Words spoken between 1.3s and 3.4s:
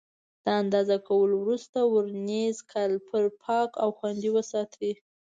وروسته ورنیز کالیپر